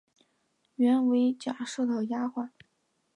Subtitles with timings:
[0.77, 2.51] 原为贾赦的丫环。